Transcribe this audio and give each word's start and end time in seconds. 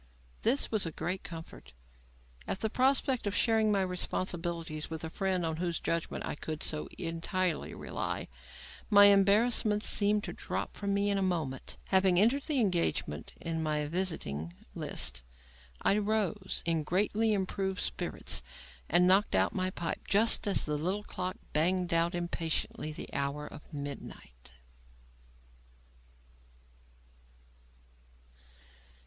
This 0.41 0.71
was 0.71 0.87
a 0.87 0.91
great 0.91 1.21
comfort. 1.21 1.73
At 2.47 2.61
the 2.61 2.71
prospect 2.71 3.27
of 3.27 3.35
sharing 3.35 3.71
my 3.71 3.83
responsibilities 3.83 4.89
with 4.89 5.03
a 5.03 5.11
friend 5.11 5.45
on 5.45 5.57
whose 5.57 5.79
judgment 5.79 6.25
I 6.25 6.33
could 6.33 6.63
so 6.63 6.89
entirely 6.97 7.75
rely, 7.75 8.27
my 8.89 9.05
embarrassments 9.05 9.87
seemed 9.87 10.23
to 10.23 10.33
drop 10.33 10.75
from 10.75 10.95
me 10.95 11.11
in 11.11 11.19
a 11.19 11.21
moment. 11.21 11.77
Having 11.89 12.19
entered 12.19 12.41
the 12.45 12.59
engagement 12.59 13.35
in 13.39 13.61
my 13.61 13.85
visiting 13.85 14.53
list, 14.73 15.21
I 15.83 15.99
rose, 15.99 16.63
in 16.65 16.81
greatly 16.81 17.33
improved 17.33 17.79
spirits, 17.79 18.41
and 18.89 19.05
knocked 19.05 19.35
out 19.35 19.53
my 19.53 19.69
pipe 19.69 20.07
just 20.07 20.47
as 20.47 20.65
the 20.65 20.77
little 20.79 21.03
clock 21.03 21.37
banged 21.53 21.93
out 21.93 22.15
impatiently 22.15 22.91
the 22.91 23.13
hour 23.13 23.45
of 23.45 23.71
midnight. 23.71 24.53